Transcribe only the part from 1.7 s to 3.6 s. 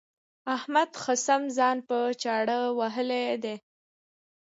په چاړه وهلی دی.